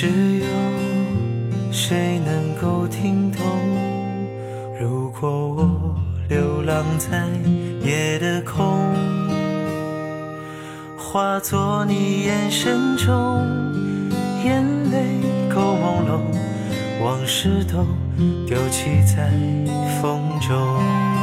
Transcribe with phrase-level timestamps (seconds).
[0.00, 0.06] 只
[0.38, 0.46] 有
[1.70, 3.44] 谁能够听懂？
[4.80, 5.94] 如果我
[6.26, 7.28] 流浪在
[7.86, 8.78] 夜的空，
[10.96, 13.44] 化作你眼神中
[14.42, 15.20] 眼泪
[15.54, 16.18] 够朦胧，
[17.04, 17.84] 往事都
[18.46, 19.30] 丢弃在
[20.00, 21.19] 风中。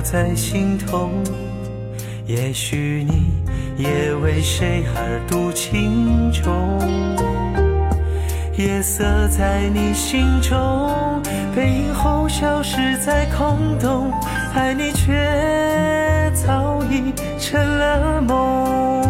[0.00, 1.10] 在心头。
[2.26, 3.32] 也许你
[3.76, 6.78] 也为谁而读情衷，
[8.56, 11.20] 夜色在你心中，
[11.54, 14.12] 背影后消失在空洞，
[14.54, 19.00] 爱你却早已成了梦。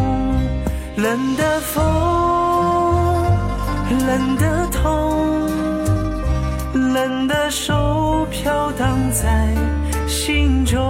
[0.96, 1.84] 冷的风，
[4.06, 5.48] 冷的痛，
[6.72, 9.48] 冷的手飘荡在
[10.10, 10.80] 心中。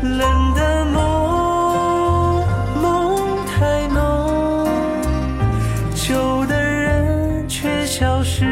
[0.00, 2.44] 冷的梦，
[2.80, 4.66] 梦太浓，
[5.94, 8.46] 旧的人却消失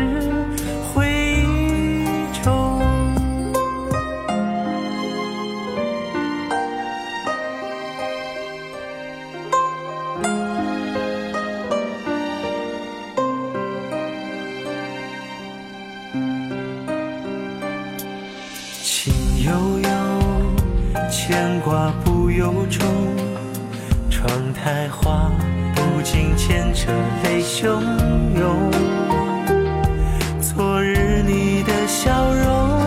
[0.92, 2.04] 回忆
[2.42, 2.50] 中。
[19.44, 19.88] 悠悠。
[21.10, 22.86] 牵挂不由衷，
[24.10, 25.30] 窗台花
[25.74, 26.92] 不禁牵扯
[27.24, 27.80] 泪汹
[28.38, 28.70] 涌。
[30.40, 32.80] 昨日你的笑容，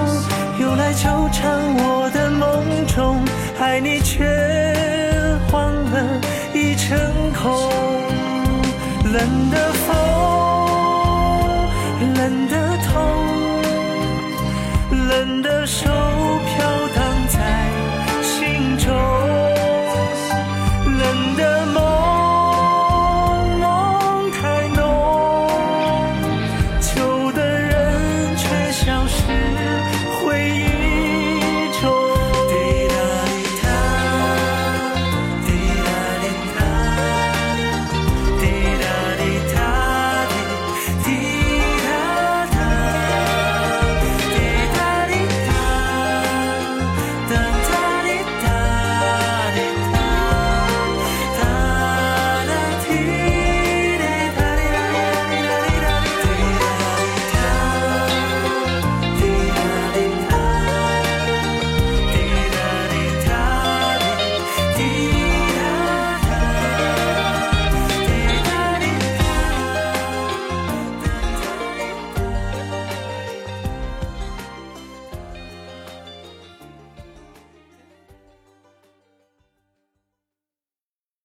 [0.59, 3.24] 又来纠缠我的梦中，
[3.59, 4.24] 爱你却
[5.50, 6.22] 换了
[6.54, 6.98] 一场
[7.34, 7.72] 空。
[9.12, 9.96] 冷的风，
[12.16, 12.94] 冷的痛，
[15.09, 16.03] 冷的手。